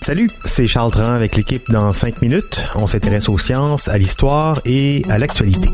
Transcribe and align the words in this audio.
Salut, 0.00 0.30
c'est 0.46 0.66
Charles 0.66 0.90
Tran 0.92 1.12
avec 1.12 1.36
l'équipe 1.36 1.70
dans 1.70 1.92
5 1.92 2.22
minutes. 2.22 2.58
On 2.74 2.86
s'intéresse 2.86 3.28
aux 3.28 3.36
sciences, 3.36 3.86
à 3.88 3.98
l'histoire 3.98 4.62
et 4.64 5.02
à 5.10 5.18
l'actualité. 5.18 5.68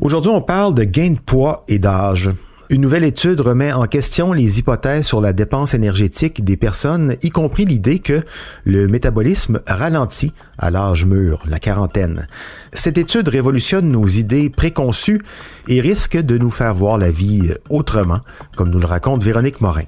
Aujourd'hui, 0.00 0.30
on 0.30 0.40
parle 0.40 0.74
de 0.74 0.84
gain 0.84 1.10
de 1.10 1.18
poids 1.18 1.64
et 1.66 1.80
d'âge. 1.80 2.30
Une 2.68 2.80
nouvelle 2.80 3.04
étude 3.04 3.40
remet 3.40 3.72
en 3.72 3.86
question 3.86 4.32
les 4.32 4.58
hypothèses 4.58 5.06
sur 5.06 5.20
la 5.20 5.32
dépense 5.32 5.72
énergétique 5.72 6.44
des 6.44 6.56
personnes, 6.56 7.14
y 7.22 7.30
compris 7.30 7.64
l'idée 7.64 8.00
que 8.00 8.24
le 8.64 8.88
métabolisme 8.88 9.60
ralentit 9.68 10.32
à 10.58 10.72
l'âge 10.72 11.06
mûr, 11.06 11.44
la 11.46 11.60
quarantaine. 11.60 12.26
Cette 12.72 12.98
étude 12.98 13.28
révolutionne 13.28 13.88
nos 13.88 14.08
idées 14.08 14.50
préconçues 14.50 15.22
et 15.68 15.80
risque 15.80 16.16
de 16.16 16.38
nous 16.38 16.50
faire 16.50 16.74
voir 16.74 16.98
la 16.98 17.12
vie 17.12 17.52
autrement, 17.70 18.18
comme 18.56 18.70
nous 18.70 18.80
le 18.80 18.86
raconte 18.86 19.22
Véronique 19.22 19.60
Morin. 19.60 19.84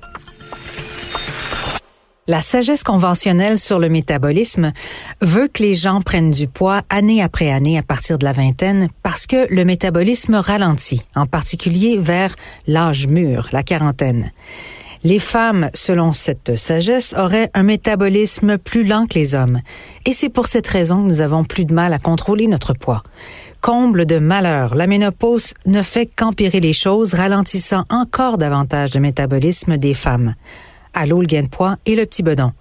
La 2.31 2.43
sagesse 2.43 2.85
conventionnelle 2.85 3.59
sur 3.59 3.79
le 3.79 3.89
métabolisme 3.89 4.73
veut 5.23 5.49
que 5.49 5.63
les 5.63 5.73
gens 5.73 6.03
prennent 6.03 6.31
du 6.31 6.47
poids 6.47 6.83
année 6.91 7.23
après 7.23 7.51
année 7.51 7.79
à 7.79 7.83
partir 7.83 8.19
de 8.19 8.27
la 8.27 8.35
vingtaine 8.35 8.89
parce 9.03 9.27
que 9.27 9.47
le 9.49 9.65
métabolisme 9.65 10.35
ralentit, 10.35 11.01
en 11.15 11.25
particulier 11.25 11.97
vers 11.97 12.37
l'âge 12.67 13.07
mûr, 13.07 13.49
la 13.53 13.63
quarantaine. 13.63 14.31
Les 15.05 15.19
femmes, 15.19 15.71
selon 15.73 16.13
cette 16.13 16.57
sagesse, 16.57 17.15
auraient 17.17 17.51
un 17.55 17.63
métabolisme 17.63 18.59
plus 18.59 18.85
lent 18.85 19.07
que 19.07 19.15
les 19.15 19.35
hommes. 19.35 19.63
Et 20.05 20.13
c'est 20.13 20.29
pour 20.29 20.49
cette 20.49 20.67
raison 20.67 21.03
que 21.03 21.09
nous 21.09 21.23
avons 21.23 21.45
plus 21.45 21.65
de 21.65 21.73
mal 21.73 21.95
à 21.95 21.99
contrôler 21.99 22.47
notre 22.47 22.75
poids. 22.75 23.03
Comble 23.63 24.05
de 24.05 24.19
malheur, 24.19 24.75
la 24.75 24.87
ménopause 24.87 25.55
ne 25.65 25.81
fait 25.81 26.05
qu'empirer 26.05 26.61
les 26.61 26.75
choses, 26.75 27.15
ralentissant 27.15 27.85
encore 27.89 28.37
davantage 28.37 28.93
le 28.93 29.01
métabolisme 29.01 29.79
des 29.79 29.95
femmes 29.95 30.35
l'eau, 31.07 31.21
le 31.21 31.27
gain 31.27 31.43
de 31.43 31.49
poids 31.49 31.77
et 31.87 31.97
le 31.97 32.07
petit 32.07 32.23
bedon. 32.23 32.53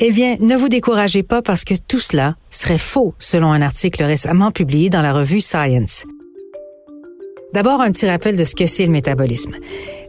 Eh 0.00 0.10
bien, 0.10 0.36
ne 0.40 0.56
vous 0.56 0.68
découragez 0.68 1.22
pas 1.22 1.40
parce 1.40 1.64
que 1.64 1.74
tout 1.74 2.00
cela 2.00 2.34
serait 2.50 2.78
faux 2.78 3.14
selon 3.18 3.52
un 3.52 3.62
article 3.62 4.02
récemment 4.02 4.50
publié 4.50 4.90
dans 4.90 5.02
la 5.02 5.12
revue 5.12 5.40
Science. 5.40 6.04
D'abord, 7.54 7.80
un 7.80 7.92
petit 7.92 8.08
rappel 8.10 8.34
de 8.34 8.42
ce 8.42 8.56
que 8.56 8.66
c'est 8.66 8.84
le 8.84 8.90
métabolisme. 8.90 9.52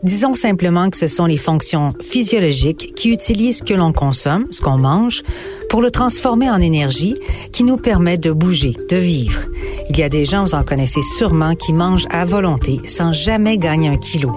Disons 0.02 0.34
simplement 0.34 0.90
que 0.90 0.98
ce 0.98 1.06
sont 1.06 1.28
les 1.28 1.38
fonctions 1.38 1.94
physiologiques 2.02 2.94
qui 2.96 3.12
utilisent 3.12 3.60
ce 3.60 3.64
que 3.64 3.76
l'on 3.76 3.94
consomme, 3.94 4.48
ce 4.50 4.62
qu'on 4.62 4.80
mange, 4.80 5.22
pour 5.70 5.84
le 5.84 5.92
transformer 5.92 6.50
en 6.50 6.60
énergie 6.60 7.14
qui 7.52 7.64
nous 7.64 7.78
permet 7.78 8.18
de 8.18 8.32
bouger, 8.32 8.76
de 8.90 8.98
vivre. 8.98 9.42
Il 9.92 10.00
y 10.00 10.02
a 10.02 10.10
des 10.10 10.26
gens, 10.26 10.44
vous 10.44 10.56
en 10.56 10.64
connaissez 10.64 11.04
sûrement, 11.04 11.54
qui 11.54 11.72
mangent 11.72 12.08
à 12.10 12.26
volonté 12.26 12.80
sans 12.88 13.14
jamais 13.14 13.60
gagner 13.60 13.90
un 13.90 13.98
kilo. 13.98 14.32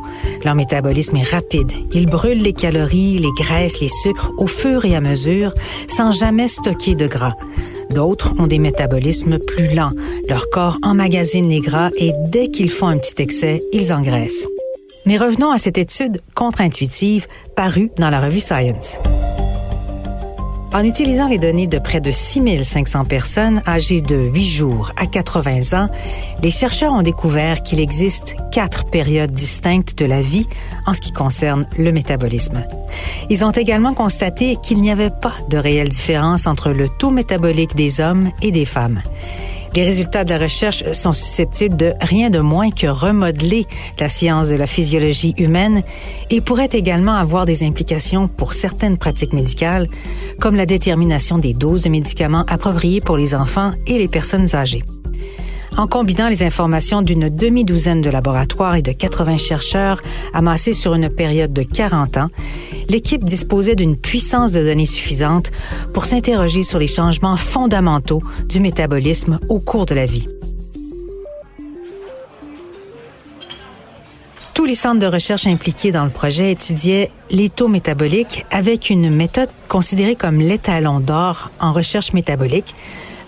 Leur 0.44 0.54
métabolisme 0.54 1.16
est 1.16 1.30
rapide. 1.30 1.72
Ils 1.94 2.10
brûlent 2.10 2.42
les 2.42 2.52
calories, 2.52 3.16
les 3.16 3.32
graisses, 3.42 3.80
les 3.80 3.88
sucres 3.88 4.32
au 4.36 4.46
fur 4.46 4.84
et 4.84 4.94
à 4.94 5.00
mesure 5.00 5.54
sans 5.88 6.12
jamais 6.12 6.46
stocker 6.46 6.94
de 6.94 7.06
gras. 7.06 7.36
D'autres 7.90 8.34
ont 8.38 8.46
des 8.46 8.58
métabolismes 8.58 9.38
plus 9.38 9.74
lents. 9.74 9.92
Leur 10.28 10.50
corps 10.50 10.78
emmagasine 10.82 11.48
les 11.48 11.60
gras 11.60 11.90
et 11.96 12.12
dès 12.28 12.48
qu'ils 12.48 12.70
font 12.70 12.88
un 12.88 12.98
petit 12.98 13.22
excès, 13.22 13.62
ils 13.72 13.92
engraissent. 13.92 14.46
Mais 15.06 15.16
revenons 15.16 15.50
à 15.50 15.58
cette 15.58 15.78
étude 15.78 16.20
contre-intuitive 16.34 17.26
parue 17.56 17.90
dans 17.98 18.10
la 18.10 18.20
revue 18.20 18.40
Science. 18.40 18.98
En 20.74 20.84
utilisant 20.84 21.28
les 21.28 21.38
données 21.38 21.66
de 21.66 21.78
près 21.78 22.02
de 22.02 22.10
6500 22.10 23.06
personnes 23.06 23.62
âgées 23.66 24.02
de 24.02 24.16
8 24.16 24.44
jours 24.44 24.92
à 24.96 25.06
80 25.06 25.78
ans, 25.78 25.88
les 26.42 26.50
chercheurs 26.50 26.92
ont 26.92 27.00
découvert 27.00 27.62
qu'il 27.62 27.80
existe 27.80 28.36
quatre 28.52 28.84
périodes 28.84 29.32
distinctes 29.32 29.98
de 29.98 30.04
la 30.04 30.20
vie 30.20 30.46
en 30.86 30.92
ce 30.92 31.00
qui 31.00 31.12
concerne 31.12 31.66
le 31.78 31.90
métabolisme. 31.90 32.64
Ils 33.30 33.46
ont 33.46 33.50
également 33.50 33.94
constaté 33.94 34.56
qu'il 34.62 34.82
n'y 34.82 34.90
avait 34.90 35.10
pas 35.10 35.34
de 35.48 35.56
réelle 35.56 35.88
différence 35.88 36.46
entre 36.46 36.70
le 36.70 36.88
taux 36.88 37.10
métabolique 37.10 37.74
des 37.74 38.02
hommes 38.02 38.30
et 38.42 38.52
des 38.52 38.66
femmes. 38.66 39.00
Les 39.74 39.84
résultats 39.84 40.24
de 40.24 40.30
la 40.30 40.38
recherche 40.38 40.90
sont 40.92 41.12
susceptibles 41.12 41.76
de 41.76 41.92
rien 42.00 42.30
de 42.30 42.40
moins 42.40 42.70
que 42.70 42.86
remodeler 42.86 43.66
la 44.00 44.08
science 44.08 44.48
de 44.48 44.56
la 44.56 44.66
physiologie 44.66 45.34
humaine 45.38 45.82
et 46.30 46.40
pourraient 46.40 46.70
également 46.72 47.14
avoir 47.14 47.46
des 47.46 47.62
implications 47.62 48.28
pour 48.28 48.54
certaines 48.54 48.98
pratiques 48.98 49.32
médicales, 49.32 49.88
comme 50.40 50.56
la 50.56 50.66
détermination 50.66 51.38
des 51.38 51.54
doses 51.54 51.82
de 51.84 51.90
médicaments 51.90 52.44
appropriées 52.48 53.00
pour 53.00 53.16
les 53.16 53.34
enfants 53.34 53.72
et 53.86 53.98
les 53.98 54.08
personnes 54.08 54.54
âgées. 54.54 54.84
En 55.76 55.86
combinant 55.86 56.28
les 56.28 56.42
informations 56.42 57.02
d'une 57.02 57.28
demi-douzaine 57.28 58.00
de 58.00 58.10
laboratoires 58.10 58.76
et 58.76 58.82
de 58.82 58.92
80 58.92 59.36
chercheurs 59.36 60.02
amassés 60.32 60.72
sur 60.72 60.94
une 60.94 61.08
période 61.08 61.52
de 61.52 61.62
40 61.62 62.16
ans, 62.16 62.30
l'équipe 62.88 63.24
disposait 63.24 63.76
d'une 63.76 63.96
puissance 63.96 64.52
de 64.52 64.62
données 64.62 64.86
suffisante 64.86 65.50
pour 65.92 66.06
s'interroger 66.06 66.62
sur 66.62 66.78
les 66.78 66.86
changements 66.86 67.36
fondamentaux 67.36 68.22
du 68.48 68.60
métabolisme 68.60 69.38
au 69.48 69.60
cours 69.60 69.86
de 69.86 69.94
la 69.94 70.06
vie. 70.06 70.28
Les 74.68 74.74
centres 74.74 75.00
de 75.00 75.06
recherche 75.06 75.46
impliqués 75.46 75.92
dans 75.92 76.04
le 76.04 76.10
projet 76.10 76.52
étudiaient 76.52 77.10
les 77.30 77.48
taux 77.48 77.68
métaboliques 77.68 78.44
avec 78.50 78.90
une 78.90 79.08
méthode 79.08 79.48
considérée 79.66 80.14
comme 80.14 80.40
l'étalon 80.40 81.00
d'or 81.00 81.50
en 81.58 81.72
recherche 81.72 82.12
métabolique, 82.12 82.74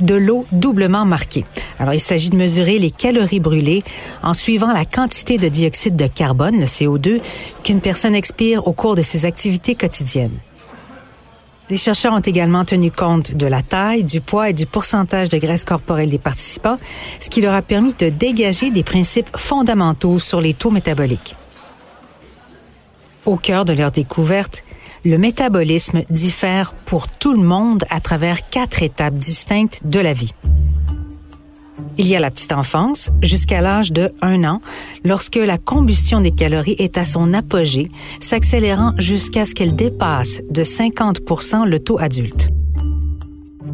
de 0.03 0.17
l'eau 0.17 0.45
doublement 0.53 1.07
marquée. 1.07 1.47
Alors, 1.79 1.95
il 1.95 2.01
s'agit 2.01 2.29
de 2.29 2.37
mesurer 2.37 2.79
les 2.79 2.91
calories 2.91 3.41
brûlées 3.41 3.83
en 4.23 4.35
suivant 4.35 4.71
la 4.71 4.85
quantité 4.85 5.39
de 5.39 5.49
dioxyde 5.49 5.97
de 5.97 6.09
carbone, 6.09 6.61
le 6.61 6.67
CO2, 6.67 7.23
qu'une 7.65 7.81
personne 7.81 8.15
expire 8.15 8.67
au 8.67 8.73
cours 8.73 8.95
de 8.95 9.03
ses 9.03 9.25
activités 9.25 9.75
quotidiennes. 9.75 10.37
Les 11.71 11.77
chercheurs 11.77 12.13
ont 12.15 12.21
également 12.21 12.65
tenu 12.65 12.91
compte 12.91 13.33
de 13.33 13.47
la 13.47 13.63
taille, 13.63 14.03
du 14.03 14.21
poids 14.21 14.51
et 14.51 14.53
du 14.53 14.67
pourcentage 14.67 15.29
de 15.29 15.39
graisse 15.39 15.65
corporelle 15.65 16.11
des 16.11 16.19
participants, 16.19 16.79
ce 17.21 17.31
qui 17.31 17.41
leur 17.41 17.55
a 17.55 17.63
permis 17.63 17.95
de 17.95 18.09
dégager 18.09 18.73
des 18.73 18.83
principes 18.83 19.31
fondamentaux 19.37 20.19
sur 20.19 20.41
les 20.41 20.53
taux 20.53 20.73
métaboliques. 20.73 21.37
Au 23.25 23.37
cœur 23.37 23.65
de 23.65 23.73
leur 23.73 23.93
découverte, 23.93 24.65
le 25.05 25.17
métabolisme 25.17 26.03
diffère 26.11 26.75
pour 26.87 27.07
tout 27.07 27.35
le 27.35 27.43
monde 27.43 27.85
à 27.89 28.01
travers 28.01 28.49
quatre 28.49 28.83
étapes 28.83 29.15
distinctes 29.15 29.81
de 29.85 30.01
la 30.01 30.13
vie. 30.13 30.33
Il 32.01 32.07
y 32.07 32.17
a 32.17 32.19
la 32.19 32.31
petite 32.31 32.53
enfance 32.53 33.11
jusqu'à 33.21 33.61
l'âge 33.61 33.93
de 33.93 34.11
1 34.23 34.43
an, 34.45 34.63
lorsque 35.05 35.37
la 35.37 35.59
combustion 35.59 36.23
des 36.23 36.31
calories 36.31 36.77
est 36.79 36.97
à 36.97 37.05
son 37.05 37.35
apogée, 37.35 37.91
s'accélérant 38.21 38.95
jusqu'à 38.97 39.45
ce 39.45 39.55
qu'elle 39.55 39.77
dépasse 39.77 40.41
de 40.49 40.63
50% 40.63 41.69
le 41.69 41.79
taux 41.79 41.99
adulte. 41.99 42.49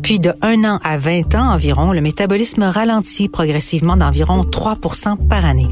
Puis 0.02 0.18
de 0.18 0.32
1 0.42 0.64
an 0.64 0.80
à 0.82 0.98
20 0.98 1.36
ans 1.36 1.52
environ, 1.52 1.92
le 1.92 2.00
métabolisme 2.00 2.64
ralentit 2.64 3.28
progressivement 3.28 3.96
d'environ 3.96 4.42
3% 4.42 5.28
par 5.28 5.44
année. 5.44 5.68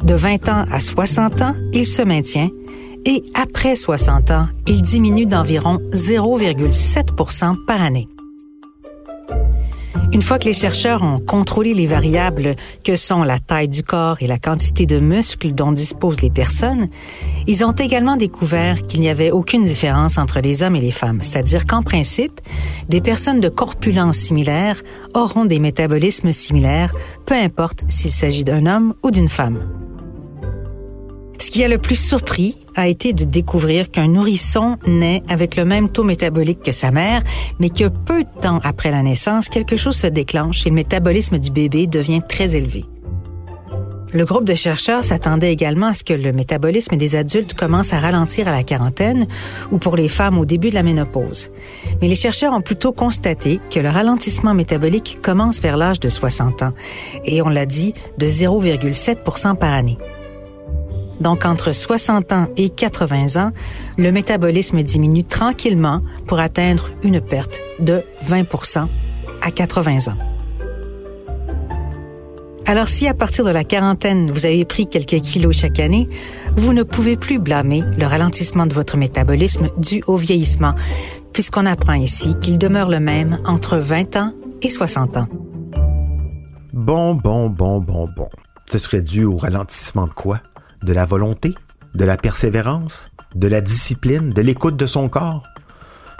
De 0.00 0.14
20 0.14 0.48
ans 0.50 0.66
à 0.70 0.78
60 0.78 1.42
ans, 1.42 1.56
il 1.72 1.86
se 1.86 2.02
maintient 2.02 2.50
et 3.04 3.24
après 3.34 3.74
60 3.74 4.30
ans, 4.30 4.46
il 4.68 4.80
diminue 4.82 5.26
d'environ 5.26 5.78
0,7% 5.92 7.56
par 7.66 7.82
année. 7.82 8.06
Une 10.12 10.22
fois 10.22 10.38
que 10.38 10.44
les 10.44 10.52
chercheurs 10.52 11.02
ont 11.02 11.18
contrôlé 11.18 11.74
les 11.74 11.86
variables 11.86 12.54
que 12.84 12.96
sont 12.96 13.22
la 13.22 13.38
taille 13.38 13.68
du 13.68 13.82
corps 13.82 14.18
et 14.20 14.26
la 14.26 14.38
quantité 14.38 14.86
de 14.86 14.98
muscles 14.98 15.52
dont 15.52 15.72
disposent 15.72 16.22
les 16.22 16.30
personnes, 16.30 16.88
ils 17.46 17.64
ont 17.64 17.72
également 17.72 18.16
découvert 18.16 18.82
qu'il 18.82 19.00
n'y 19.00 19.08
avait 19.08 19.30
aucune 19.30 19.64
différence 19.64 20.18
entre 20.18 20.40
les 20.40 20.62
hommes 20.62 20.76
et 20.76 20.80
les 20.80 20.90
femmes, 20.90 21.20
c'est-à-dire 21.22 21.66
qu'en 21.66 21.82
principe, 21.82 22.40
des 22.88 23.00
personnes 23.00 23.40
de 23.40 23.48
corpulence 23.48 24.16
similaire 24.16 24.80
auront 25.14 25.44
des 25.44 25.58
métabolismes 25.58 26.32
similaires, 26.32 26.94
peu 27.26 27.34
importe 27.34 27.84
s'il 27.88 28.12
s'agit 28.12 28.44
d'un 28.44 28.66
homme 28.66 28.94
ou 29.02 29.10
d'une 29.10 29.28
femme. 29.28 29.66
Ce 31.44 31.50
qui 31.50 31.62
a 31.62 31.68
le 31.68 31.76
plus 31.76 32.02
surpris 32.02 32.56
a 32.74 32.88
été 32.88 33.12
de 33.12 33.24
découvrir 33.24 33.90
qu'un 33.90 34.08
nourrisson 34.08 34.78
naît 34.86 35.22
avec 35.28 35.56
le 35.56 35.66
même 35.66 35.90
taux 35.90 36.02
métabolique 36.02 36.62
que 36.62 36.72
sa 36.72 36.90
mère, 36.90 37.22
mais 37.58 37.68
que 37.68 37.88
peu 37.88 38.24
de 38.24 38.40
temps 38.40 38.60
après 38.64 38.90
la 38.90 39.02
naissance, 39.02 39.50
quelque 39.50 39.76
chose 39.76 39.94
se 39.94 40.06
déclenche 40.06 40.64
et 40.64 40.70
le 40.70 40.74
métabolisme 40.74 41.36
du 41.36 41.50
bébé 41.50 41.86
devient 41.86 42.22
très 42.26 42.56
élevé. 42.56 42.86
Le 44.14 44.24
groupe 44.24 44.46
de 44.46 44.54
chercheurs 44.54 45.04
s'attendait 45.04 45.52
également 45.52 45.88
à 45.88 45.92
ce 45.92 46.02
que 46.02 46.14
le 46.14 46.32
métabolisme 46.32 46.96
des 46.96 47.14
adultes 47.14 47.52
commence 47.52 47.92
à 47.92 47.98
ralentir 47.98 48.48
à 48.48 48.52
la 48.52 48.62
quarantaine 48.62 49.26
ou 49.70 49.76
pour 49.76 49.96
les 49.96 50.08
femmes 50.08 50.38
au 50.38 50.46
début 50.46 50.70
de 50.70 50.74
la 50.74 50.82
ménopause. 50.82 51.50
Mais 52.00 52.08
les 52.08 52.14
chercheurs 52.14 52.54
ont 52.54 52.62
plutôt 52.62 52.92
constaté 52.92 53.60
que 53.70 53.80
le 53.80 53.90
ralentissement 53.90 54.54
métabolique 54.54 55.18
commence 55.20 55.60
vers 55.60 55.76
l'âge 55.76 56.00
de 56.00 56.08
60 56.08 56.62
ans 56.62 56.72
et 57.26 57.42
on 57.42 57.50
l'a 57.50 57.66
dit 57.66 57.92
de 58.16 58.26
0,7% 58.26 59.56
par 59.56 59.74
année. 59.74 59.98
Donc 61.20 61.44
entre 61.44 61.72
60 61.72 62.32
ans 62.32 62.48
et 62.56 62.68
80 62.68 63.40
ans, 63.42 63.52
le 63.96 64.10
métabolisme 64.10 64.82
diminue 64.82 65.24
tranquillement 65.24 66.00
pour 66.26 66.40
atteindre 66.40 66.90
une 67.02 67.20
perte 67.20 67.60
de 67.78 68.02
20% 68.24 68.86
à 69.42 69.50
80 69.50 70.12
ans. 70.12 70.16
Alors 72.66 72.88
si 72.88 73.06
à 73.06 73.14
partir 73.14 73.44
de 73.44 73.50
la 73.50 73.62
quarantaine, 73.62 74.30
vous 74.30 74.46
avez 74.46 74.64
pris 74.64 74.86
quelques 74.86 75.20
kilos 75.20 75.56
chaque 75.56 75.80
année, 75.80 76.08
vous 76.56 76.72
ne 76.72 76.82
pouvez 76.82 77.16
plus 77.16 77.38
blâmer 77.38 77.82
le 77.98 78.06
ralentissement 78.06 78.66
de 78.66 78.72
votre 78.72 78.96
métabolisme 78.96 79.68
dû 79.76 80.02
au 80.06 80.16
vieillissement, 80.16 80.74
puisqu'on 81.34 81.66
apprend 81.66 81.92
ici 81.92 82.34
qu'il 82.40 82.58
demeure 82.58 82.88
le 82.88 83.00
même 83.00 83.38
entre 83.44 83.76
20 83.76 84.16
ans 84.16 84.32
et 84.62 84.70
60 84.70 85.18
ans. 85.18 85.28
Bon, 86.72 87.14
bon, 87.14 87.50
bon, 87.50 87.80
bon, 87.80 88.08
bon. 88.16 88.28
Ce 88.70 88.78
serait 88.78 89.02
dû 89.02 89.24
au 89.24 89.36
ralentissement 89.36 90.06
de 90.06 90.14
quoi? 90.14 90.40
De 90.84 90.92
la 90.92 91.06
volonté? 91.06 91.54
De 91.94 92.04
la 92.04 92.18
persévérance? 92.18 93.10
De 93.34 93.48
la 93.48 93.62
discipline? 93.62 94.34
De 94.34 94.42
l'écoute 94.42 94.76
de 94.76 94.84
son 94.84 95.08
corps? 95.08 95.42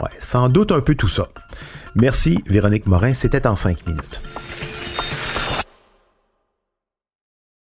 Ouais, 0.01 0.09
sans 0.21 0.49
doute 0.49 0.73
un 0.73 0.81
peu 0.81 0.95
tout 0.95 1.07
ça. 1.07 1.29
Merci, 1.95 2.43
Véronique 2.47 2.87
Morin. 2.87 3.13
C'était 3.13 3.47
en 3.47 3.57
cinq 3.57 3.87
minutes. 3.87 4.23